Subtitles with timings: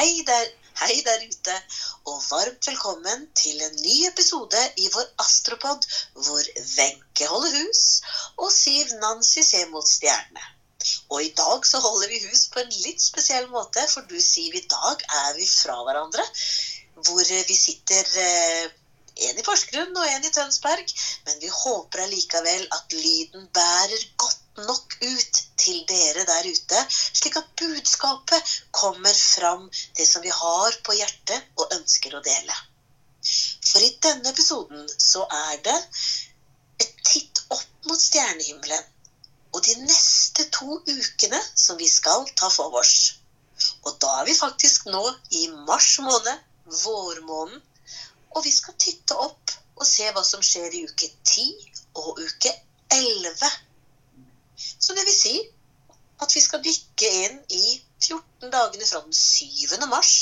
[0.00, 0.46] Hei der,
[0.80, 1.54] hei der ute,
[2.08, 5.84] og varmt velkommen til en ny episode i vår Astropod,
[6.14, 7.82] hvor Wenche holder hus
[8.38, 10.46] og Siv Nancy ser mot stjernene.
[11.10, 14.56] Og i dag så holder vi hus på en litt spesiell måte, for du Siv,
[14.56, 16.24] i dag er vi fra hverandre.
[16.96, 18.72] Hvor vi sitter eh,
[19.28, 20.96] en i Porsgrunn og en i Tønsberg,
[21.28, 27.36] men vi håper allikevel at lyden bærer godt nok ut til dere der ute, slik
[27.40, 32.56] at budskapet kommer fram, det som vi har på hjertet og ønsker å dele.
[33.70, 35.76] For i denne episoden så er det
[36.80, 38.88] et titt opp mot stjernehimmelen
[39.50, 42.94] og de neste to ukene som vi skal ta for oss.
[43.84, 45.02] Og da er vi faktisk nå
[45.36, 46.46] i mars måned,
[46.84, 47.60] vårmåneden,
[48.30, 51.48] og vi skal titte opp og se hva som skjer i uke 10
[51.98, 52.52] og uke
[52.94, 53.50] 11
[54.78, 55.36] så det vil si
[56.24, 57.64] at vi skal dykke inn i
[58.04, 59.88] 14 dagene fra den 7.
[59.88, 60.14] mars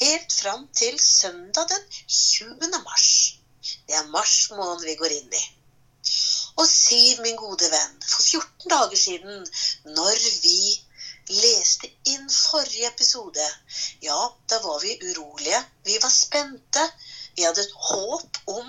[0.00, 2.70] helt fram til søndag den 20.
[2.84, 3.10] mars.
[3.88, 5.44] Det er mars måned vi går inn i.
[6.56, 9.46] Og Siv, min gode venn, for 14 dager siden,
[9.98, 10.60] når vi
[11.42, 13.46] leste inn forrige episode,
[14.02, 14.18] ja,
[14.50, 15.60] da var vi urolige.
[15.84, 16.84] Vi var spente.
[17.36, 18.68] Vi hadde et håp om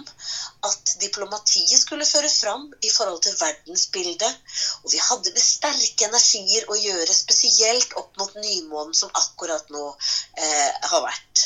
[0.67, 4.41] at diplomatiet skulle føre fram i forhold til verdensbildet.
[4.83, 9.85] Og vi hadde med sterke energier å gjøre, spesielt opp mot nymånen som akkurat nå
[9.93, 11.45] eh, har vært.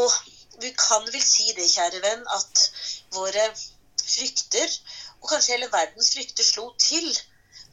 [0.00, 0.16] Og
[0.64, 2.64] vi kan vel si det, kjære venn, at
[3.16, 3.50] våre
[4.06, 4.76] frykter,
[5.20, 7.10] og kanskje hele verdens frykter, slo til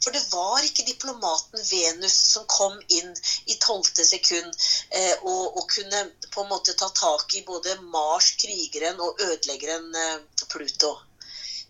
[0.03, 3.13] for det var ikke diplomaten Venus som kom inn
[3.45, 4.51] i tolvte sekund
[4.89, 9.95] eh, og, og, kunne på en måte ta tak i både Mars, krigeren, og ødeleggeren
[9.95, 10.19] eh,
[10.51, 10.97] Pluto.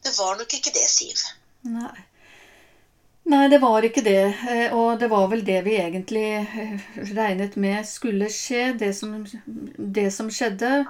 [0.04, 1.22] Det var nok ikke det, Siv.
[1.70, 1.94] Nei.
[3.24, 4.24] Nei, det var ikke det.
[4.52, 6.74] Eh, og det var vel det vi egentlig eh,
[7.16, 9.22] regnet med skulle skje, det som,
[9.98, 10.84] det som skjedde.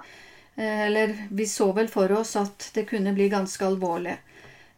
[0.56, 4.18] Eh, eller vi så vel for oss at det kunne bli ganske alvorlig.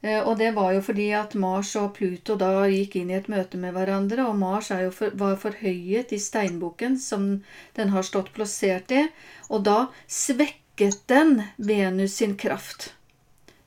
[0.06, 3.30] Eh, og det var jo fordi at Mars og Pluto da gikk inn i et
[3.32, 7.32] møte med hverandre, og Mars for, var forhøyet i steinbukken som
[7.78, 9.08] den har stått plassert i,
[9.50, 12.92] og da svekket den Venus sin kraft.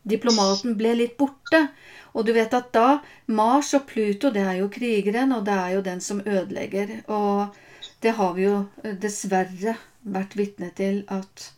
[0.08, 1.66] Diplomaten ble litt borte,
[2.14, 5.74] og du vet at da Mars og Pluto, det er jo krigeren, og det er
[5.74, 7.00] jo den som ødelegger.
[7.12, 7.58] Og
[8.02, 9.74] det har vi jo eh, dessverre
[10.06, 11.48] vært vitne til at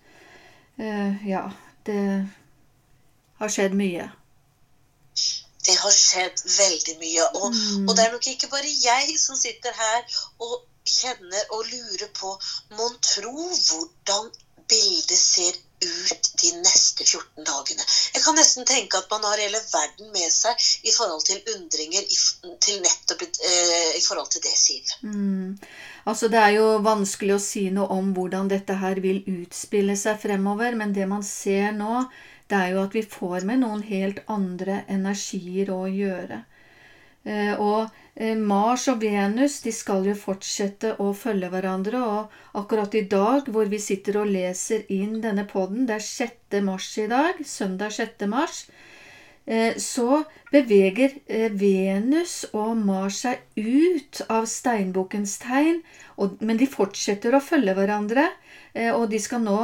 [0.81, 1.45] uh, Ja,
[1.87, 2.01] det
[3.41, 4.09] har skjedd mye
[5.67, 7.31] det har skjedd veldig mye.
[7.37, 7.89] Og, mm.
[7.89, 10.61] og, det er nok ikke bare jeg som sitter her og
[10.91, 12.31] kjenner og lurer på
[12.79, 14.31] Mon tro hvordan
[14.71, 17.85] bildet ser ut de neste 14 dagene.
[18.15, 22.05] Jeg kan nesten tenke at man har hele verden med seg i forhold til undringer
[22.05, 22.19] i,
[22.61, 24.93] til nettopp eh, i forhold til det, Siv.
[25.03, 25.57] Mm.
[26.05, 30.21] Altså, det er jo vanskelig å si noe om hvordan dette her vil utspille seg
[30.21, 32.05] fremover, men det man ser nå,
[32.51, 36.43] det er jo at vi får med noen helt andre energier å gjøre.
[37.23, 42.01] Eh, og eh, Mars og Venus de skal jo fortsette å følge hverandre.
[42.01, 46.63] Og akkurat i dag hvor vi sitter og leser inn denne poden, det er 6.
[46.67, 48.27] mars i dag, søndag 6.
[48.33, 48.65] mars,
[49.45, 51.21] eh, så beveger
[51.55, 55.85] Venus og Mars seg ut av steinbukkens tegn.
[56.41, 58.27] Men de fortsetter å følge hverandre,
[58.93, 59.61] og de skal nå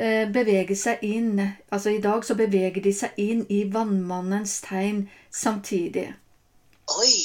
[0.00, 5.02] Eh, bevege seg inn Altså i dag så beveger de seg inn i vannmannens tegn
[5.42, 6.06] samtidig.
[6.96, 7.16] Oi,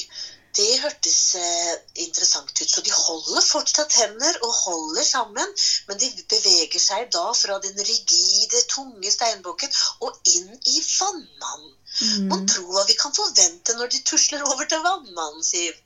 [0.58, 1.72] det hørtes eh,
[2.04, 2.68] interessant ut.
[2.68, 5.54] Så de holder fortsatt hender og holder sammen,
[5.88, 9.72] men de beveger seg da fra den rigide, tunge steinbukken
[10.04, 11.72] og inn i vannmannen.
[11.96, 12.28] Mm.
[12.28, 15.80] Man tror hva vi kan forvente når de tusler over til vannmannen, Siv.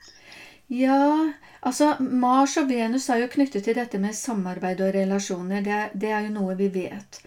[0.70, 0.98] Ja,
[1.60, 5.64] altså Mars og Venus er jo knyttet til dette med samarbeid og relasjoner.
[5.64, 7.20] Det er, det er jo noe vi vet.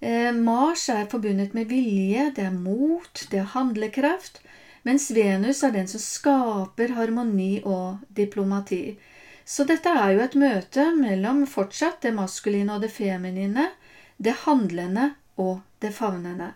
[0.00, 4.42] Eh, Mars er forbundet med vilje, det er mot, det er handlekraft.
[4.84, 8.98] Mens Venus er den som skaper harmoni og diplomati.
[9.44, 13.70] Så dette er jo et møte mellom fortsatt det maskuline og det feminine,
[14.16, 16.52] det handlende og det favnende.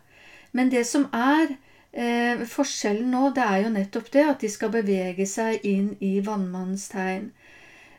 [0.53, 1.57] Men det som er
[1.93, 6.19] Eh, forskjellen nå det er jo nettopp det at de skal bevege seg inn i
[6.25, 7.31] vannmannens tegn.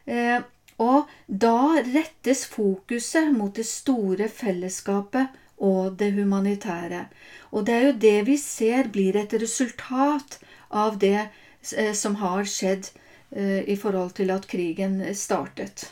[0.06, 0.40] Eh,
[0.80, 7.06] og da rettes fokuset mot det store fellesskapet og det humanitære.
[7.52, 10.40] Og det er jo det vi ser blir et resultat
[10.70, 12.92] av det eh, som har skjedd
[13.36, 15.90] eh, i forhold til at krigen startet.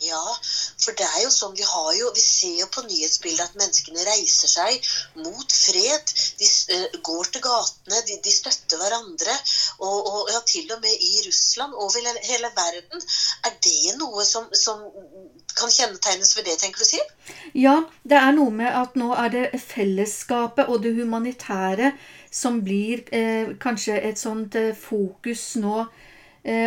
[0.00, 0.22] Ja,
[0.80, 4.06] for det er jo sånn vi har jo Vi ser jo på nyhetsbildet at menneskene
[4.06, 4.88] reiser seg
[5.20, 6.14] mot fred.
[6.40, 9.36] De uh, går til gatene, de, de støtter hverandre.
[9.78, 12.00] Og, og, ja, til og med i Russland, over
[12.30, 13.04] hele verden.
[13.44, 14.82] Er det noe som, som
[15.56, 17.36] kan kjennetegnes ved det, tenker du, Siv?
[17.54, 21.92] Ja, det er noe med at nå er det fellesskapet og det humanitære
[22.30, 25.84] som blir eh, kanskje et sånt eh, fokus nå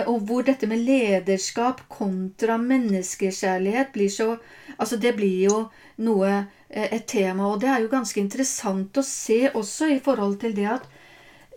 [0.06, 4.36] og hvor dette med lederskap kontra menneskekjærlighet blir så
[4.78, 5.58] Altså, det blir jo
[6.02, 6.30] noe
[6.70, 7.48] eh, Et tema.
[7.48, 10.88] Og det er jo ganske interessant å se også i forhold til det at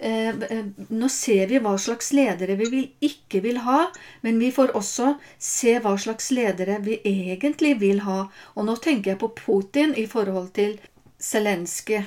[0.00, 0.44] eh,
[0.90, 3.86] nå ser vi hva slags ledere vi vil, ikke vil ha,
[4.26, 8.26] men vi får også se hva slags ledere vi egentlig vil ha.
[8.54, 10.78] Og nå tenker jeg på Putin i forhold til
[11.22, 12.04] Zelenskyj.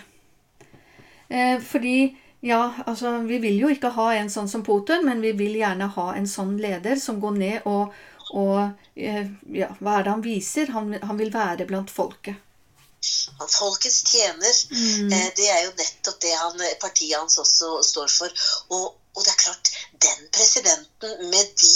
[1.62, 5.58] fordi ja, altså vi vil jo ikke ha en sånn som Putin, men vi vil
[5.60, 7.96] gjerne ha en sånn leder som går ned og,
[8.32, 8.60] og
[8.96, 9.26] eh,
[9.56, 10.72] ja, hva er det han viser?
[10.76, 12.40] Han, han vil være blant folket.
[13.40, 14.56] Han folkets tjener.
[14.72, 15.12] Mm.
[15.12, 18.48] Eh, det er jo nettopp det han, partiet hans også står for.
[18.76, 19.72] Og, og det er klart,
[20.06, 21.76] den presidenten med de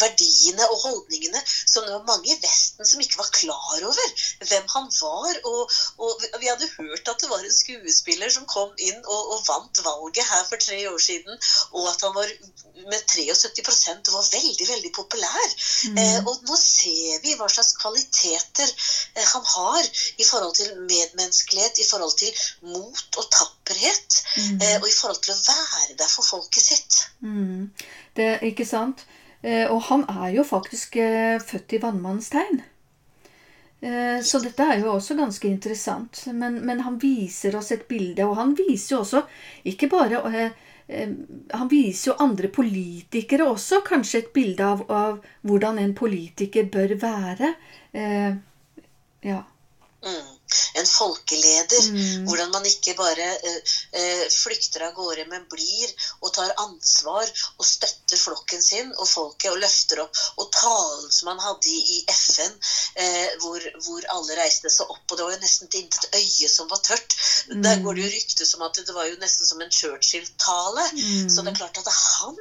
[0.00, 4.12] verdiene og holdningene som det var mange i Vesten som ikke var klar over
[4.48, 5.40] hvem han var.
[5.50, 9.44] Og, og vi hadde hørt at det var en skuespiller som kom inn og, og
[9.48, 11.38] vant valget her for tre år siden,
[11.74, 12.32] og at han var
[12.88, 15.56] med 73 og var veldig, veldig populær.
[15.90, 15.98] Mm.
[16.02, 21.82] Eh, og nå ser vi hva slags kvaliteter eh, han har i forhold til medmenneskelighet,
[21.82, 24.62] i forhold til mot og tapperhet, mm.
[24.62, 27.00] eh, og i forhold til å være der for folket sitt.
[27.24, 27.57] Mm.
[28.16, 29.04] Det, ikke sant?
[29.42, 32.58] Eh, og han er jo faktisk eh, født i vannmannstegn.
[32.58, 34.22] tegn.
[34.26, 36.24] så dette er jo også ganske interessant.
[36.34, 39.22] Men, men, han viser oss et bilde, og han viser jo også
[39.70, 40.50] ikke bare
[41.52, 46.96] Han viser jo andre politikere også kanskje et bilde av, av hvordan en politiker bør
[46.96, 47.52] være.
[49.22, 49.42] Ja.
[50.02, 50.37] Mm
[50.80, 51.88] en folkeleder.
[51.92, 52.26] Mm.
[52.28, 55.92] Hvordan man ikke bare eh, flykter av gårde, men blir
[56.22, 57.28] og tar ansvar
[57.58, 60.22] og støtter flokken sin og folket og løfter opp.
[60.38, 62.54] Og talen som han hadde i, FN,
[63.02, 66.50] eh, hvor, hvor, alle reiste seg opp, og det var jo nesten til intet øye
[66.50, 67.16] som var tørt.
[67.48, 67.62] Mm.
[67.64, 70.86] Der går det jo ryktes om at det var jo nesten som en Churchill-tale.
[70.94, 71.28] Mm.
[71.32, 72.38] Så det er klart at han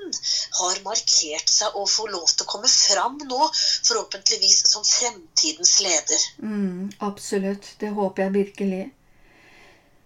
[0.61, 3.49] har markert seg og får lov til å komme fram nå,
[3.87, 6.25] forhåpentligvis som fremtidens leder.
[6.43, 7.69] Mm, absolutt.
[7.81, 8.85] Det håper jeg virkelig.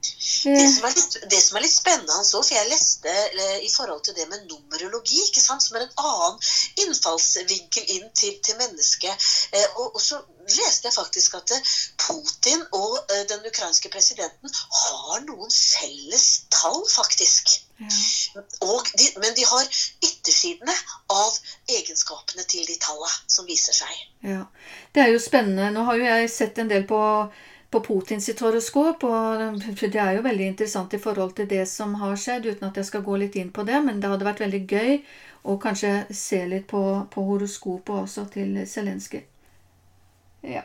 [0.02, 4.02] Det som, litt, det som, er litt, spennende, så, for jeg leste eh, i forhold
[4.06, 6.40] til det med numerologi, som er en annen
[6.82, 9.28] innfallsvinkel inn til, til mennesket.
[9.54, 10.18] Eh, og, og, så
[10.56, 11.70] leste jeg faktisk at eh,
[12.02, 12.98] Putin og
[13.30, 17.54] den ukrainske presidenten har noen felles tall, faktisk.
[17.82, 18.42] Ja.
[18.98, 19.70] De, men de har
[20.02, 20.74] yttersidene
[21.14, 21.38] av
[21.78, 23.94] egenskapene til de tallene som viser seg.
[24.26, 24.48] Ja,
[24.96, 25.70] Det er jo spennende.
[25.78, 27.02] Nå har jo jeg sett en del på
[27.72, 29.04] på Putins horoskop.
[29.04, 32.78] og Det er jo veldig interessant i forhold til det som har skjedd, uten at
[32.78, 33.80] jeg skal gå litt inn på det.
[33.86, 35.02] Men det hadde vært veldig gøy
[35.44, 39.26] å kanskje se litt på, på horoskopet også til Zelenskyj.
[40.42, 40.64] Ja,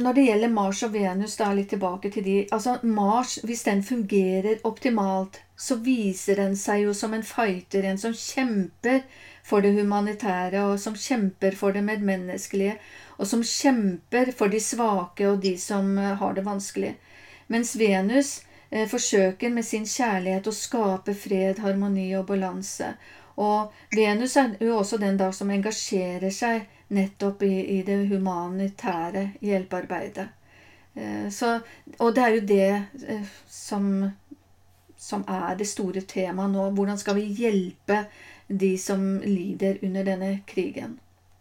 [0.00, 3.82] når det gjelder Mars og Venus, da litt tilbake til de Altså, Mars, hvis den
[3.82, 9.02] fungerer optimalt, så viser den seg jo som en fighter, en som kjemper
[9.44, 12.78] for det humanitære, og som kjemper for det medmenneskelige
[13.20, 16.94] og som kjemper for de svake og de som eh, har det vanskelig.
[17.52, 18.40] Mens Venus
[18.70, 22.94] eh, forsøker med sin kjærlighet å skape fred, harmoni og balanse.
[23.40, 26.64] Og Venus er jo også den da som engasjerer seg
[26.96, 30.26] nettopp i, i det humanitære hjelpearbeidet.
[30.94, 31.58] Eh, så,
[31.98, 32.70] og det er jo det
[33.06, 33.92] eh, som,
[34.96, 36.70] som er det store temaet nå.
[36.76, 38.04] Hvordan skal vi hjelpe
[38.48, 40.98] de som lider under denne krigen?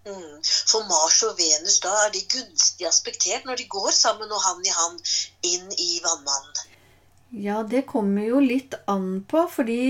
[0.08, 0.40] Mm.
[0.44, 4.66] For Mars og Venus da er de gunstig aspektert når de går sammen og hand
[4.66, 6.78] i hand inn i vannmannen?
[7.32, 9.82] Ja, det kommer jo litt an på, fordi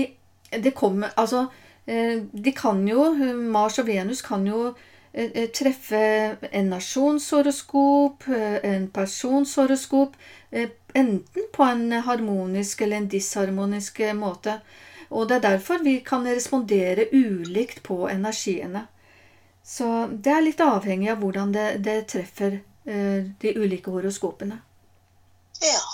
[0.50, 1.46] det kommer Altså,
[1.86, 3.14] eh, de kan jo
[3.54, 4.74] Mars og Venus kan jo
[5.14, 10.16] eh, eh, treffe en nasjonshoroskop, en personshoroskop,
[10.52, 14.60] enten på en harmonisk eller en disharmonisk måte.
[15.10, 18.86] Og det er derfor vi kan respondere ulikt på energiene.
[19.70, 24.56] Så det er litt avhengig av hvordan det, det treffer eh, de ulike horoskopene.
[25.62, 25.84] Ja.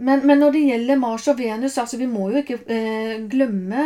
[0.00, 3.84] Men, men, når det gjelder Mars og Venus, altså vi må jo ikke eh, glemme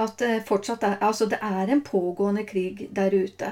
[0.00, 3.50] at det fortsatt er, altså det er en pågående krig der ute.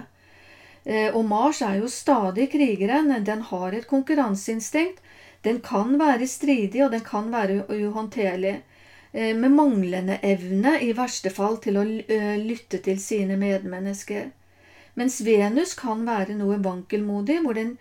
[0.84, 3.10] Eh, og Mars er jo stadig krigeren.
[3.26, 5.02] Den har et konkurranseinstinkt.
[5.44, 8.54] Den kan være stridig, og den kan være uhåndterlig.
[9.12, 14.30] Eh, med manglende evne, i verste fall, til å eh, lytte til sine medmennesker.
[14.94, 17.76] Mens Venus kan være noe vankelmodig, hvor den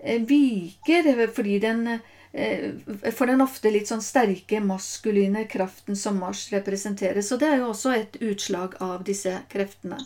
[0.00, 1.86] eh, viker fordi den
[2.32, 2.72] eh,
[3.14, 7.22] For den ofte litt sånn sterke maskuline kraften som Mars representerer.
[7.22, 10.00] Så det er jo også et utslag av disse kreftene.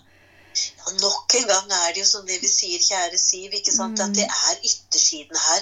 [0.79, 4.01] Ja, nok en gang er det jo som det vi sier, kjære Siv, ikke sant?
[4.01, 4.37] at det Mm.
[4.51, 5.61] er yttersiden her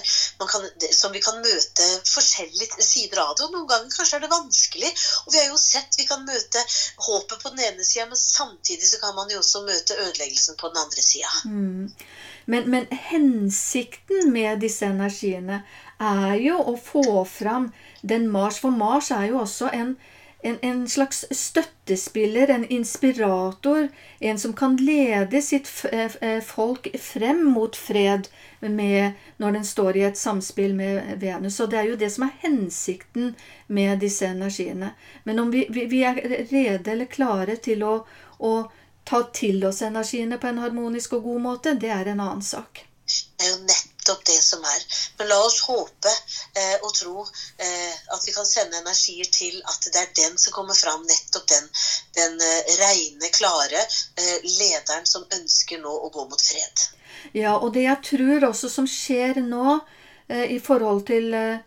[0.51, 3.43] kan, som vi kan møte forskjellige sider av det.
[3.47, 4.91] Og noen ganger kanskje er det vanskelig.
[5.25, 6.63] Og vi har jo sett vi kan møte
[7.07, 10.71] håpet på den ene sida, men samtidig så kan man jo også møte ødeleggelsen på
[10.71, 11.31] den andre sida.
[11.45, 11.91] Mm.
[12.45, 15.63] Men, men hensikten med disse energiene
[15.99, 19.97] er jo å få fram den Mars, for Mars er jo også en,
[20.41, 23.87] en, en slags støttespiller, en inspirator,
[24.19, 28.27] en som kan lede sitt eh, eh, folk frem mot fred
[28.59, 31.59] med, når den står i et samspill med Venus.
[31.59, 33.35] Og det er jo det som er hensikten
[33.67, 34.93] med disse energiene.
[35.23, 37.97] Men om vi, vi, vi er rede eller klare til å,
[38.37, 38.53] å
[39.07, 42.85] ta til oss energiene på en harmonisk og god måte, det er en annen sak.
[43.07, 44.81] Det er jo nettopp det som er.
[45.17, 49.89] Men la oss håpe eh, og tro eh, at vi kan sende energier til at
[49.91, 51.69] det er den som kommer fram, nettopp den,
[52.17, 56.87] den eh, reine, klare eh, lederen som ønsker nå å gå mot fred.
[57.35, 59.79] Ja, og det jeg tror også som skjer nå
[60.27, 61.63] eh, i forhold til eh,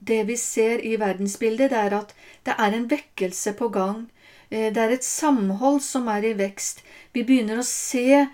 [0.00, 4.08] det vi ser i verdensbildet, det er at det er en vekkelse på gang.
[4.52, 6.82] Det er et samhold som er i vekst.
[7.16, 8.26] Vi begynner å se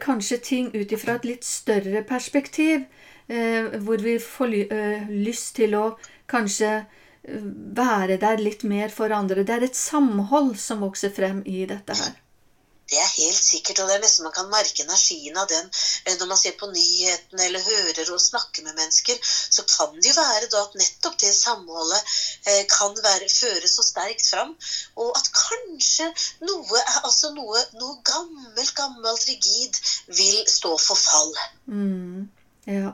[0.00, 2.86] kanskje ting ut ifra et litt større perspektiv,
[3.28, 5.84] eh, hvor vi får ly eh, lyst til å
[6.30, 7.44] kanskje eh,
[7.76, 9.44] være der litt mer for andre.
[9.44, 12.16] Det er et samhold som vokser frem i dette her.
[12.90, 15.68] Det er helt sikkert, og det er nesten man kan merke energien av den
[16.04, 19.18] eh, når man ser på nyhetene eller hører og snakker med mennesker.
[19.24, 22.14] Så kan det jo være da at nettopp det samholdet
[22.50, 24.54] eh, kan være, føre så sterkt fram.
[25.00, 26.10] Og at kanskje
[26.46, 29.78] noe, altså noe, noe gammelt, gammelt rigid
[30.18, 31.32] vil stå for fall.
[31.70, 32.26] Mm,
[32.66, 32.92] ja.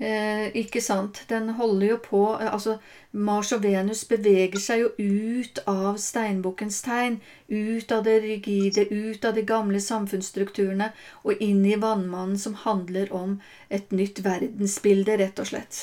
[0.00, 1.18] Eh, ikke sant.
[1.28, 2.78] Den holder jo på eh, Altså,
[3.12, 7.18] Mars og Venus beveger seg jo ut av steinbukkens tegn.
[7.48, 10.92] Ut av det rigide, ut av de gamle samfunnsstrukturene
[11.24, 15.82] og inn i vannmannen, som handler om et nytt verdensbilde, rett og slett.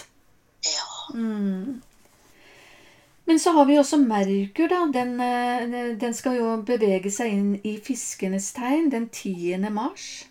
[0.65, 0.87] Ja.
[1.13, 1.83] Mm.
[3.27, 4.81] Men så har vi også Merkur, da.
[4.95, 9.69] Den, eh, den skal jo bevege seg inn i fiskenes tegn den 10.
[9.69, 10.25] mars.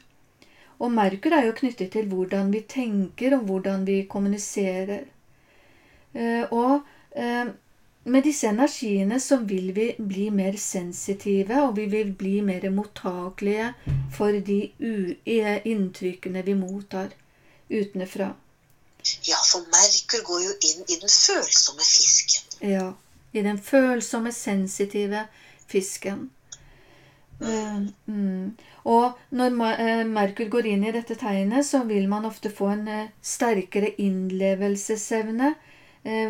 [0.78, 5.04] Og Merkur er jo knyttet til hvordan vi tenker, og hvordan vi kommuniserer.
[6.14, 6.80] Eh, Og
[7.16, 7.46] eh,
[8.04, 13.72] med disse energiene så vil vi bli mer sensitive, og vi vil bli mer mottakelige
[14.12, 17.08] for de u eh, inntrykkene vi mottar
[17.70, 18.34] utenfra.
[19.28, 22.70] ja, for Merkur går jo inn i den følsomme fisken.
[22.70, 22.92] Ja,
[23.32, 25.26] i den følsomme, sensitive
[25.66, 26.30] fisken.
[27.40, 28.56] Eh, mm.
[28.84, 32.88] Og når eh, Merkur går inn i dette tegnet, så vil man ofte få en
[32.88, 35.54] eh, sterkere innlevelsesevne,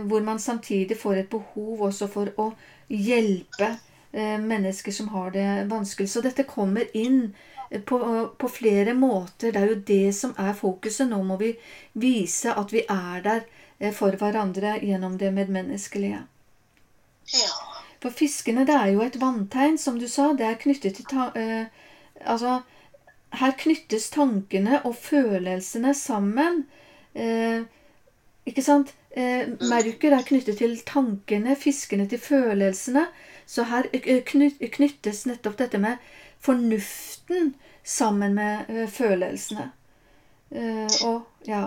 [0.08, 2.46] hvor man samtidig får et behov også for å
[2.88, 3.74] hjelpe
[4.16, 6.08] mennesker som har det vanskelig.
[6.08, 7.34] Så dette kommer inn
[7.84, 7.98] på,
[8.40, 9.52] på flere måter.
[9.52, 11.04] Det er jo det som er fokuset.
[11.10, 11.52] Nå må vi
[11.92, 16.24] vise at vi er der for hverandre gjennom det medmenneskelige.
[17.36, 17.75] Ja.
[18.02, 20.32] For fiskene, det er jo et vanntegn, som du sa.
[20.36, 21.84] Det er knyttet til ta uh,
[22.26, 22.60] Altså,
[23.36, 26.64] her knyttes tankene og følelsene sammen.
[27.16, 27.66] Uh,
[28.46, 28.94] ikke sant?
[29.16, 33.06] Eh, merker er knyttet til tankene, fiskene til følelsene.
[33.48, 36.02] Så her eh, knyttes nettopp dette med
[36.44, 39.70] fornuften sammen med følelsene.
[40.52, 41.64] Eh, og ja.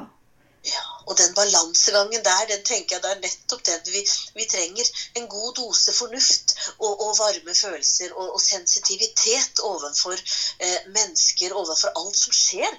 [0.67, 4.01] Ja, og den balansegangen der, den tenker jeg det er nettopp den vi,
[4.35, 4.89] vi trenger.
[5.15, 11.95] En god dose fornuft og, og varme følelser og, og sensitivitet overfor eh, mennesker, overfor
[11.95, 12.75] alt som skjer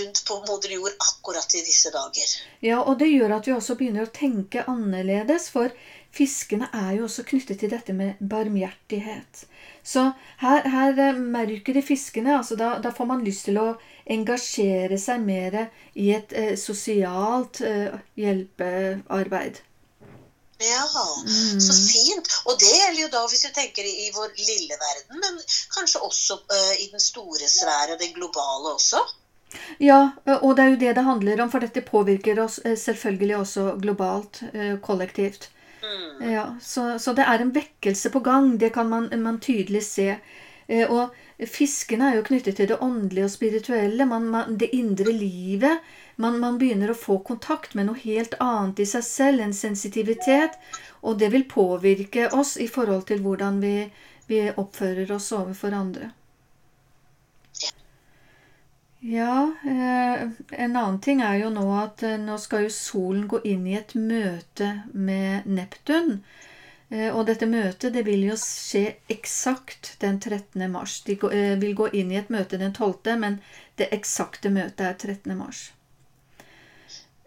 [0.00, 2.36] rundt på moder jord akkurat i disse dager.
[2.60, 5.72] Ja, og det gjør at vi også begynner å tenke annerledes, for
[6.12, 9.46] fiskene er jo også knyttet til dette med barmhjertighet.
[9.82, 10.10] Så
[10.44, 13.70] her, her merker de fiskene, altså da, da får man lyst til å
[14.14, 15.58] engasjere seg mer
[15.94, 19.62] i et eh, sosialt eh, hjelpearbeid.
[20.62, 20.82] Ja,
[21.58, 22.28] så fint.
[22.46, 25.40] Og det gjelder jo da hvis vi tenker i, i vår lille verden, men
[25.74, 29.02] kanskje også eh, i den store sfære, den globale også.
[29.82, 33.36] Ja, og det er jo det det handler om, for dette påvirker oss eh, selvfølgelig
[33.40, 35.50] også globalt, eh, kollektivt.
[35.82, 36.30] Mm.
[36.30, 38.54] Ja, så, så det er en vekkelse på gang.
[38.60, 40.14] Det kan man, man tydelig se.
[40.68, 41.10] Eh, Og
[41.48, 45.82] fiskene er jo knyttet til det åndelige og spirituelle, man, man, det indre livet.
[46.16, 50.58] Man, man begynner å få kontakt med noe helt annet i seg selv, en sensitivitet.
[51.02, 53.76] Og det vil påvirke oss i forhold til hvordan vi,
[54.28, 56.12] vi oppfører oss overfor andre.
[59.02, 63.40] Ja, eh, en annen ting er jo nå at eh, nå skal jo solen gå
[63.50, 66.20] inn i et møte med Neptun.
[66.92, 70.66] Eh, og dette møtet det vil jo skje eksakt den 13.
[70.70, 70.98] mars.
[71.06, 73.38] De eh, vil gå inn i et møte den 12., men
[73.80, 75.32] det eksakte møtet er 13.
[75.38, 75.70] mars.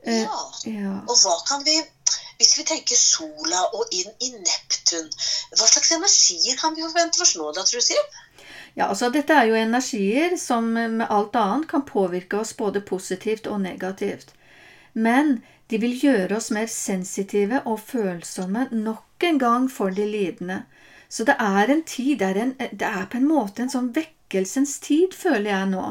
[0.04, 0.42] Eh, Ja.
[0.70, 0.94] ja.
[1.10, 1.82] Og hva kan vi
[2.36, 5.06] Hvis vi tenker sola og inn i Neptun,
[5.56, 8.18] hva slags energier kan vi forvente oss nå, da, tror du, Siv?
[8.76, 13.48] Ja, altså Dette er jo energier som med alt annet kan påvirke oss både positivt
[13.48, 14.36] og negativt.
[14.92, 15.38] Men
[15.72, 20.62] de vil gjøre oss mer sensitive og følsomme nok en gang for de lidende.
[21.10, 23.92] Så det er en tid, det er, en, det er på en måte en sånn
[23.96, 25.86] vekkelsens tid, føler jeg nå.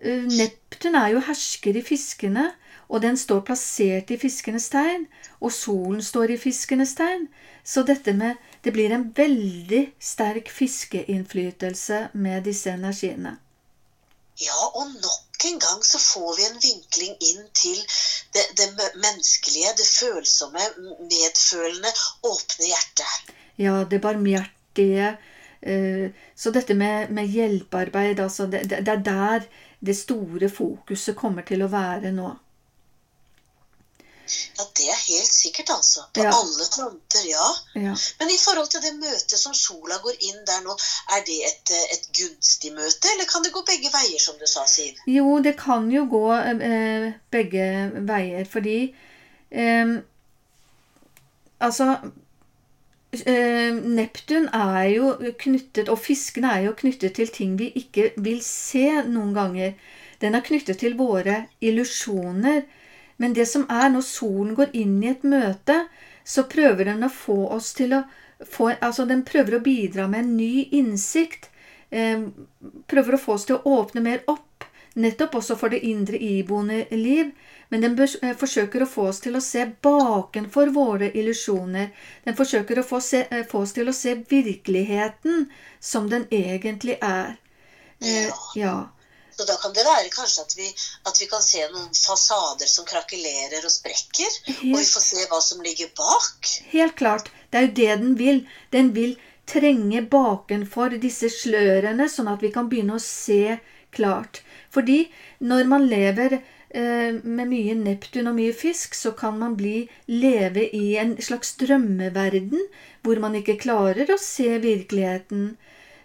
[0.00, 2.50] Eh, Neptun er jo hersker i fiskene,
[2.90, 5.06] og den står plassert i fiskenes tegn,
[5.40, 7.28] og solen står i fiskenes tegn.
[7.64, 13.38] Så dette med Det blir en veldig sterk fiskeinnflytelse med disse energiene.
[14.36, 17.78] Ja, og nok en gang så får vi en vinkling inn til
[18.34, 20.66] det, det menneskelige, det følsomme,
[21.00, 21.92] medfølende,
[22.22, 23.34] åpne hjertet.
[23.60, 25.16] Ja, det barmhjertige.
[25.62, 29.48] eh, Så dette med, med hjelpearbeid, altså det det er der
[29.80, 32.30] det store fokuset kommer til å være nå.
[34.58, 36.04] Ja, det er helt sikkert, altså.
[36.14, 36.30] På Ja.
[36.34, 37.48] alle fronter, ja.
[37.74, 37.94] Ja.
[38.20, 40.76] Men i forhold til det møtet som sola går inn der nå,
[41.16, 44.46] er det et, eh, et gunstig møte, eller kan det gå begge veier, som du
[44.46, 44.94] sa, Siv?
[45.06, 47.66] Jo, det kan jo gå eh, begge
[48.12, 48.94] veier, fordi
[49.50, 49.98] eh,
[51.60, 51.98] Altså
[53.26, 58.40] eh, Neptun er jo knyttet, og fiskene er jo knyttet til ting vi ikke vil
[58.44, 59.74] se noen ganger.
[60.20, 62.62] Den er knyttet til våre illusjoner.
[63.20, 65.76] Men det som er når solen går inn i et møte,
[66.24, 68.04] så prøver den å få oss til å
[68.48, 71.50] få Altså, den prøver å bidra med en ny innsikt.
[71.90, 72.22] Eh,
[72.88, 74.64] prøver å få oss til å åpne mer opp,
[74.96, 77.34] nettopp også for det indre iboende liv.
[77.68, 81.90] Men den eh, forsøker å få oss til å se bakenfor våre illusjoner.
[82.24, 86.96] Den forsøker å få, se, eh, få oss til å se virkeligheten som den egentlig
[87.04, 87.36] er.
[88.00, 88.88] Eh, Ja.
[89.40, 90.66] Så da kan det være kanskje at vi,
[91.08, 95.38] at vi kan se noen fasader som krakelerer og sprekker, og vi får se hva
[95.40, 96.50] som ligger bak.
[96.74, 97.30] helt klart.
[97.48, 98.42] Det er jo det den vil.
[98.76, 99.16] Den vil
[99.48, 103.56] trenge bakenfor disse slørene, sånn at vi kan begynne å se
[103.96, 104.42] klart.
[104.68, 105.00] Fordi
[105.40, 110.68] når man lever eh, med mye Neptun og mye fisk, så kan man bli leve
[110.76, 112.68] i en slags drømmeverden
[113.00, 115.54] hvor man ikke klarer å se virkeligheten.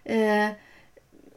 [0.06, 0.56] Eh,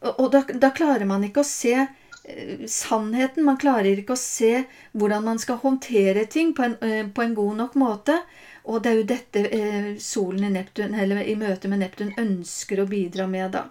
[0.03, 3.47] og da, da klarer man ikke å se eh, sannheten.
[3.47, 7.35] Man klarer ikke å se hvordan man skal håndtere ting på en, eh, på en
[7.35, 8.21] god nok måte.
[8.69, 12.89] Og det er jo dette eh, solen i, Neptun, i møte med Neptun ønsker å
[12.91, 13.67] bidra med, da.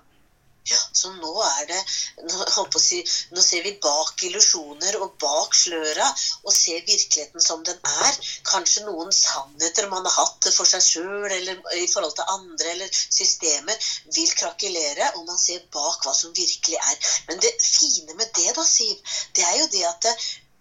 [0.67, 1.79] Så nå er det
[2.27, 2.99] nå, si,
[3.35, 6.07] nå ser vi bak illusjoner og bak sløra
[6.43, 8.17] og ser virkeligheten som den er.
[8.47, 12.99] Kanskje noen sannheter man har hatt for seg sjøl eller i forhold til andre eller
[13.05, 17.13] systemer, vil krakelere, og man ser bak hva som virkelig er.
[17.29, 18.97] Men det fine med det, da, Siv,
[19.37, 20.11] det er jo det at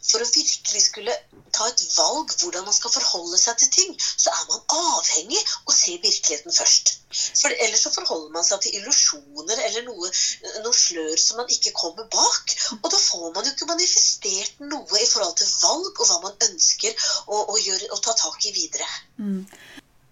[0.06, 1.14] for å virkelig skulle
[1.56, 5.74] ta et valg hvordan man skal forholde seg til ting, så er man avhengig å
[5.74, 6.92] se virkeligheten først.
[7.40, 10.10] For ellers så forholder man seg til illusjoner eller noe,
[10.64, 12.54] noe slør som man ikke kommer bak.
[12.80, 16.46] Og da får man jo ikke manifestert noe i forhold til valg og hva man
[16.50, 18.88] ønsker å, å, gjøre, å ta tak i videre.
[19.22, 19.44] Mm.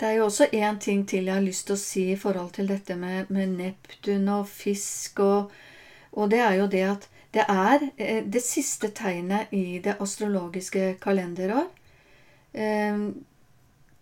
[0.00, 2.54] Det er jo også én ting til jeg har lyst til å si i forhold
[2.56, 5.52] til dette med, med Neptun og fisk, og,
[6.18, 10.96] og det er jo det at det er eh, det siste tegnet i det astrologiske
[11.02, 11.70] kalenderår.
[12.54, 12.98] Eh,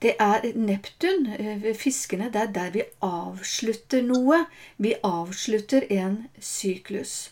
[0.03, 4.47] Det er Neptun, eh, fiskene, det er der vi avslutter noe.
[4.79, 7.31] Vi avslutter en syklus.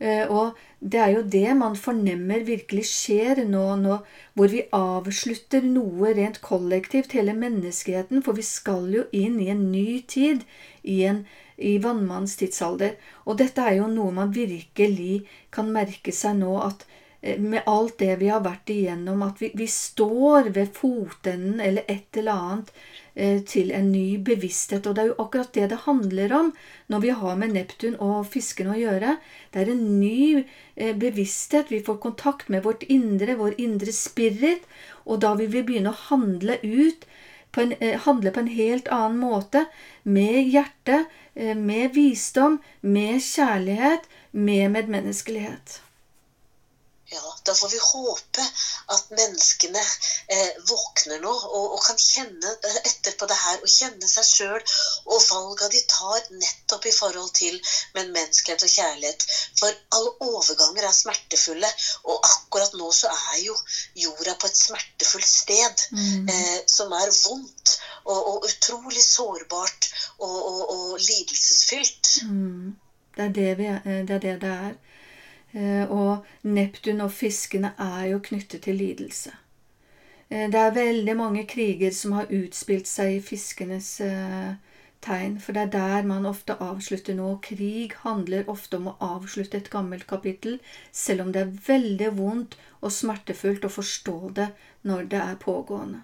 [0.00, 3.98] Eh, Og det er jo det man fornemmer virkelig skjer nå, nå
[4.34, 9.70] hvor vi avslutter noe rent kollektivt, hele menneskeheten, for vi skal jo inn i en
[9.72, 10.42] ny tid,
[10.82, 12.96] i, en, i vannmannens tidsalder.
[13.28, 16.84] Og dette er jo noe man virkelig kan merke seg nå, at
[17.20, 21.86] eh, med alt det vi har vært igjennom, at vi, vi står ved fotenden eller
[21.90, 22.74] et eller annet
[23.14, 24.86] eh, til en ny bevissthet.
[24.86, 26.52] Og det er jo akkurat det det handler om
[26.90, 29.16] når vi har med Neptun og fiskene å gjøre.
[29.54, 31.70] Det er en ny eh, bevissthet.
[31.70, 34.66] Vi får kontakt med vårt indre, vår indre spirit,
[35.04, 37.06] og da vil vi begynne å handle ut
[37.54, 39.64] på en, eh, handle på en helt annen måte,
[40.02, 45.80] med hjerte, eh, med visdom, med kjærlighet, med medmenneskelighet.
[47.14, 48.44] Ja, da får vi håpe
[48.94, 49.82] at menneskene
[50.34, 54.24] eh, våkner nå og, og, kan kjenne etterpå etter på det her og kjenne seg
[54.24, 54.62] sjøl
[55.12, 57.58] og valga de tar nettopp i forhold til
[57.94, 59.26] medmenneskelighet og kjærlighet.
[59.60, 61.70] For alle overganger er smertefulle,
[62.08, 63.56] og akkurat nå så er jo
[64.04, 66.32] jorda på et smertefullt sted mm.
[66.32, 70.40] eh, som er vondt og, og utrolig sårbart og,
[70.74, 72.14] og lidelsesfylt.
[72.24, 72.74] Mm.
[73.16, 74.74] Det, er det, vi, eh, det er det det er.
[75.54, 79.30] Eh, og Neptun og fiskene er jo knyttet til lidelse.
[80.28, 84.56] Eh, det er veldig mange kriger som har utspilt seg i fiskenes eh,
[85.04, 87.36] tegn, for det er der man ofte avslutter nå.
[87.44, 90.58] Krig handler ofte om å avslutte et gammelt kapittel,
[90.90, 94.50] selv om det er veldig vondt og smertefullt å forstå det
[94.82, 96.02] når det er pågående.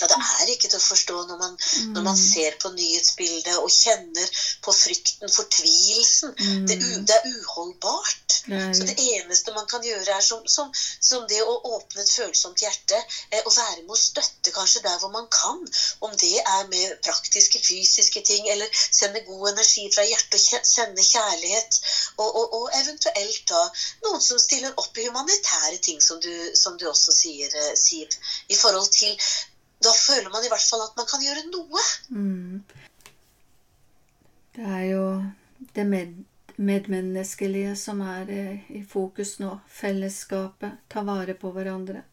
[0.00, 1.90] Ja, det er ikke til å forstå når man, mm.
[1.94, 6.34] når man ser på nyhetsbildet og kjenner på frykten, fortvilelsen.
[6.34, 6.64] Mm.
[6.66, 8.38] Det, det, er uholdbart.
[8.50, 8.72] Nei.
[8.74, 12.64] Så det eneste man kan gjøre, er som, som, som det å åpne et følsomt
[12.64, 15.62] hjerte eh, og være med å støtte kanskje der hvor man kan.
[16.04, 21.06] Om det er med praktiske, fysiske ting, eller sende god energi fra hjertet og sende
[21.06, 21.80] kjærlighet.
[22.18, 23.62] Og, og, og, eventuelt da
[24.08, 28.10] noen som stiller opp i humanitære ting, som du, som du også sier, eh, Siv.
[28.50, 29.14] I forhold til
[29.84, 31.84] da føler man i hvert fall at man kan gjøre noe.
[32.10, 32.62] Mm.
[34.54, 35.04] Det er jo
[35.74, 36.24] det med,
[36.56, 39.58] medmenneskelige som er eh, i fokus nå.
[39.68, 40.84] Fellesskapet.
[40.88, 42.04] Ta vare på hverandre.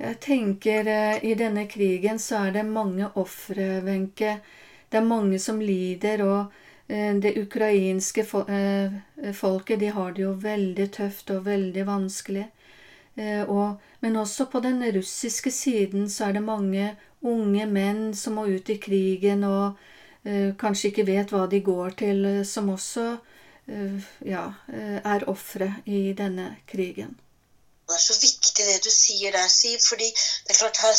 [0.00, 4.38] Jeg tenker eh, i denne krigen så er det mange ofre, Wenche.
[4.90, 6.52] Det er mange som lider, og
[6.88, 12.48] eh, det ukrainske folket de har det jo veldig tøft og veldig vanskelig.
[13.18, 18.46] Og men også på den russiske siden så er det mange unge menn som må
[18.48, 19.76] ut i krigen og
[20.24, 26.14] uh, kanskje ikke vet hva de går til, som også uh, ja, er ofre i
[26.16, 27.18] denne krigen.
[27.90, 30.06] Det er så viktig det du sier der, Siv, fordi
[30.46, 30.98] det er klart her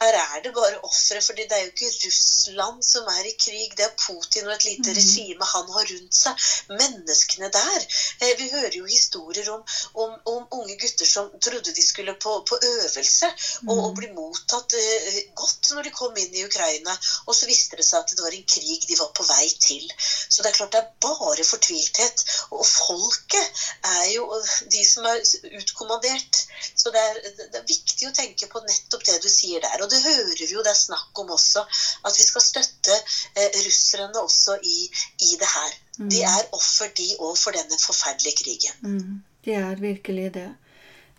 [0.00, 3.74] her er det bare ofre, for det er jo ikke Russland som er i krig.
[3.76, 4.96] Det er Putin og et lite mm.
[4.96, 6.46] regime han har rundt seg.
[6.70, 7.84] Menneskene der.
[8.24, 9.64] Eh, vi hører jo historier om,
[10.04, 13.28] om, om unge gutter som trodde de skulle på, på øvelse,
[13.66, 13.98] og, og, mm.
[13.98, 16.96] bli mottatt uh, godt når de kom inn i Ukraina.
[17.26, 19.84] Og så visste det seg at det var en krig de var på vei til.
[20.00, 22.24] Så det er klart det er bare fortvilthet.
[22.56, 24.26] Og folket er jo
[24.72, 25.20] de som er
[25.60, 26.42] utkommandert.
[26.72, 29.84] Så det er, det er viktig å tenke på nettopp det du sier der.
[29.84, 31.64] Og det hører vi jo det er snakk om også.
[32.06, 34.78] At vi skal støtte eh, russerne også i,
[35.26, 35.76] i det her.
[35.98, 36.08] Mm.
[36.14, 38.80] De er offer, de òg, for denne forferdelige krigen.
[38.80, 39.22] Mm.
[39.44, 40.48] De er virkelig det.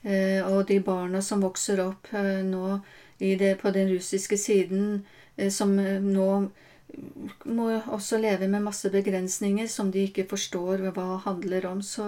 [0.03, 2.79] Eh, og de barna som vokser opp eh, nå
[3.21, 5.05] det, på den russiske siden,
[5.37, 6.31] eh, som eh, nå
[7.45, 11.81] må også leve med masse begrensninger som de ikke forstår hva handler om.
[11.81, 12.07] Så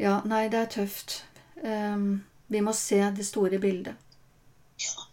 [0.00, 1.22] ja, nei, det er tøft.
[1.60, 3.98] Um, vi må se det store bildet.
[4.80, 5.09] Ja.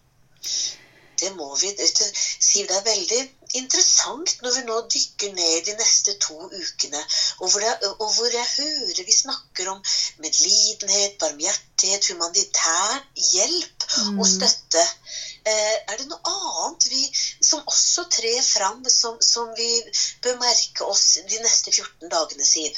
[1.18, 1.72] Det må vi.
[1.82, 3.20] Siv, det er veldig
[3.58, 7.02] interessant når vi nå dykker ned de neste to ukene,
[7.40, 9.82] og hvor, det, og hvor jeg hører vi snakker om
[10.22, 14.20] medlidenhet, barmhjertighet, humanitær hjelp mm.
[14.20, 14.84] og støtte.
[15.48, 17.02] Eh, er det noe annet vi,
[17.50, 19.72] som også trer fram, som, som vi
[20.22, 22.78] bør merke oss de neste 14 dagene, Siv?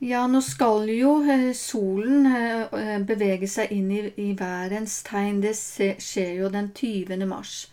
[0.00, 5.42] Ja, nå skal jo eh, solen eh, bevege seg inn i, i værens tegn.
[5.44, 7.26] Det skjer jo den 20.
[7.28, 7.66] mars.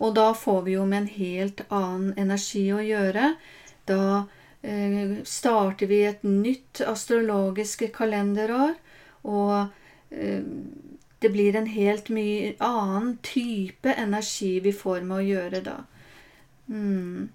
[0.00, 3.34] Og da får vi jo med en helt annen energi å gjøre.
[3.88, 4.24] Da
[4.64, 8.72] eh, starter vi et nytt astrologisk kalenderår.
[9.28, 9.68] Og
[10.16, 10.48] eh,
[11.20, 15.76] det blir en helt mye annen type energi vi får med å gjøre da.
[16.72, 17.28] Mm.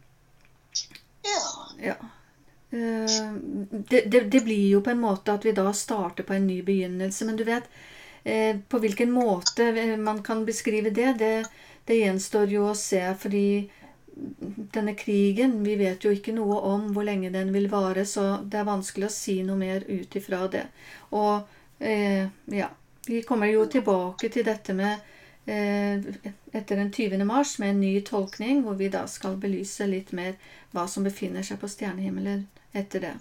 [1.29, 1.45] Ja.
[1.91, 1.99] ja.
[2.71, 3.33] Eh,
[3.89, 7.25] det, det, blir jo på en måte at vi da starter på en ny begynnelse.
[7.25, 7.63] Men du vet,
[8.23, 11.43] eh, på hvilken måte man kan beskrive det, det,
[11.85, 13.03] det gjenstår jo å se.
[13.19, 13.69] Fordi
[14.71, 18.59] denne krigen Vi vet jo ikke noe om hvor lenge den vil vare, så det
[18.59, 20.67] er vanskelig å si noe mer ut ifra det.
[21.11, 21.47] Og
[21.79, 22.69] eh, ja
[23.07, 25.09] Vi kommer jo tilbake til dette med
[25.51, 27.23] etter den 20.
[27.25, 30.35] mars med en ny tolkning, hvor vi da skal belyse litt mer
[30.71, 33.17] hva som befinner seg på stjernehimmelen etter det.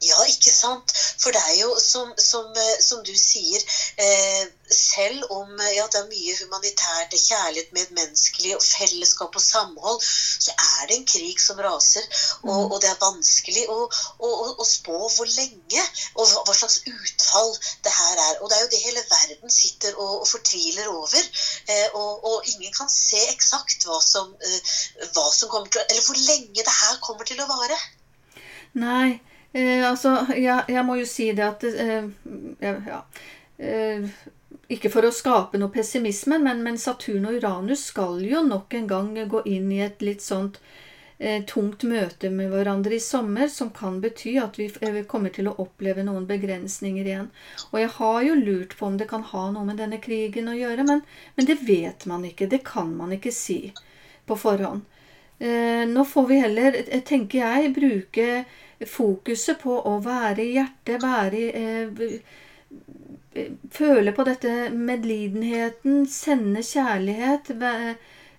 [0.00, 0.92] Ja, ikke sant.
[1.20, 3.60] For det er jo som, som, eh, som du sier,
[4.00, 10.00] eh, selv om eh, ja, det er mye humanitært, kjærlighet, medmenneskelig og fellesskap og samhold,
[10.46, 12.08] så er det en krig som raser.
[12.46, 12.72] Og, mm.
[12.72, 13.78] og det er vanskelig å,
[14.24, 17.52] å, å, spå hvor lenge og hva slags utfall
[17.84, 18.40] det her er.
[18.40, 21.30] Og det er jo det hele verden sitter og, og fortviler over.
[21.68, 24.76] Eh, og, og, ingen kan se eksakt hva som, eh,
[25.12, 27.76] hva som kommer til å Eller hvor lenge det her kommer til å vare.
[28.78, 29.20] Nei,
[29.52, 32.04] Eh, altså, jeg, jeg, må jo si det at eh,
[32.62, 33.00] ja,
[33.58, 34.04] eh,
[34.70, 38.86] Ikke for å skape noe pessimisme, men, men, Saturn og Uranus skal jo nok en
[38.90, 40.60] gang gå inn i et litt sånt
[41.18, 45.50] eh, tungt møte med hverandre i sommer, som kan bety at vi eh, kommer til
[45.50, 47.26] å oppleve noen begrensninger igjen.
[47.72, 50.54] Og jeg har jo lurt på om det kan ha noe med denne krigen å
[50.54, 51.02] gjøre, men,
[51.34, 52.46] men det vet man ikke.
[52.54, 53.64] Det kan man ikke si
[54.30, 54.86] på forhånd.
[55.40, 58.44] Eh, nå får vi heller, eh, tenker jeg, bruke
[58.86, 62.18] fokuset på å være i hjertet, være i eh,
[63.70, 67.52] Føle på dette medlidenheten, sende kjærlighet.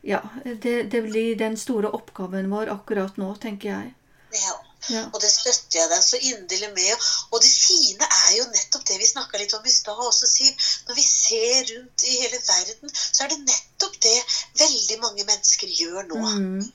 [0.03, 3.93] Ja, det, det, blir den store oppgaven vår akkurat nå, tenker jeg.
[4.35, 4.57] Ja.
[4.89, 5.05] Ja.
[5.13, 7.07] Og det støtter jeg deg så inderlig med.
[7.31, 10.67] Og det fine er jo nettopp det vi snakka litt om i stad også, Siv.
[10.89, 14.17] Når vi ser rundt i hele verden, så er det nettopp det
[14.59, 16.21] veldig mange mennesker gjør nå.
[16.35, 16.69] Mm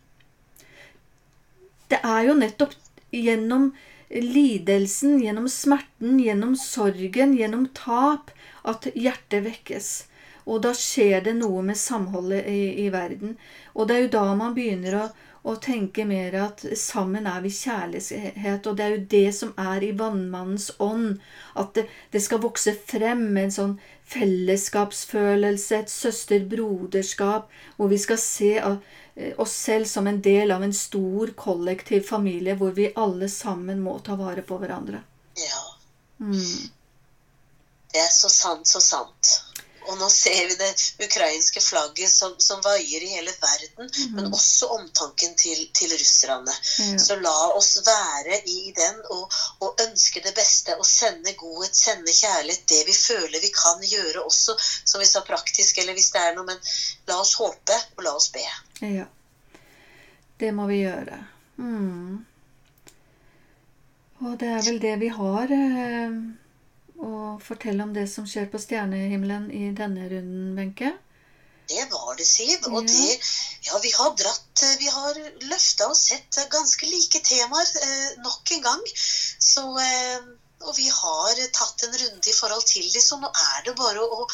[1.93, 2.75] det er jo nettopp
[3.15, 3.71] gjennom
[4.11, 8.31] lidelsen, gjennom smerten, gjennom sorgen, gjennom tap,
[8.63, 9.91] at hjertet vekkes.
[10.47, 13.35] Og da skjer det noe med samholdet i, i verden.
[13.75, 15.07] Og det er jo da man begynner å,
[15.43, 18.67] å, tenke mer at sammen er vi kjærlighet.
[18.67, 21.19] Og det er jo det som er i vannmannens ånd.
[21.59, 23.75] At det, det skal vokse frem en sånn
[24.07, 28.87] fellesskapsfølelse, et søster-broderskap, hvor vi skal se at
[29.37, 33.99] oss selv som en del av en stor, kollektiv familie hvor vi alle sammen må
[34.05, 35.03] ta vare på hverandre.
[35.41, 35.63] Ja.
[36.21, 36.69] Mm.
[37.93, 39.33] Det er så sant, så sant.
[39.87, 40.71] Og nå ser vi det
[41.07, 44.15] ukrainske flagget som, som vaier i hele verden, mm.
[44.17, 46.55] men også omtanken til, til russerne.
[46.79, 46.99] Ja.
[46.99, 52.13] Så la oss være i den og, og, ønske det beste og sende godhet, sende
[52.13, 56.23] kjærlighet, det vi føler vi kan gjøre også, som vi sa praktisk, eller hvis det
[56.23, 56.73] er noe, men
[57.11, 58.47] la oss håpe og la oss be.
[58.83, 59.07] Ja.
[60.37, 61.21] Det må vi gjøre.
[61.57, 62.25] Mm.
[64.25, 66.19] Og det er vel det vi har eh,
[67.03, 70.93] å fortelle om det som skjer på stjernehimmelen i denne runden, Wenche.
[71.69, 72.67] Det var det, Siv.
[72.71, 73.19] Og det
[73.67, 75.17] Ja, vi har dratt eh, Vi har
[75.51, 78.85] løfta og sett ganske like temaer eh, nok en gang.
[79.49, 80.29] Så eh,
[80.63, 84.05] Og vi har tatt en runde i forhold til dem, så nå er det bare
[84.05, 84.29] å,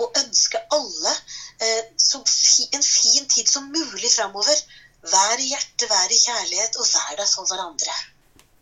[0.00, 1.12] å ønske alle
[1.60, 4.62] eh, fi, en fin tid som mulig framover.
[5.10, 7.98] Vær i hjertet, vær i kjærlighet, og vær der for hverandre.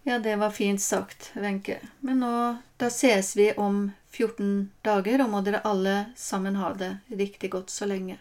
[0.08, 1.78] Ja, det var fint sagt, Wenche.
[2.00, 6.94] Men nå, da ses vi om 14 dager, og må dere alle sammen ha det
[7.12, 8.16] riktig godt så lenge.